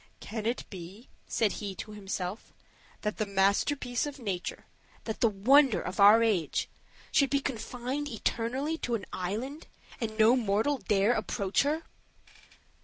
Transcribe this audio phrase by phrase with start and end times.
[0.19, 2.51] "Can it be," said he to himself,
[3.01, 4.65] "that the masterpiece of nature,
[5.03, 6.67] that the wonder of our age,
[7.11, 9.67] should be confined eternally in an island,
[9.99, 11.83] and no mortal dare to approach her?